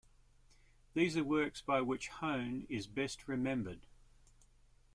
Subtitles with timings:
[0.95, 3.85] These are the works by which Hone is best remembered.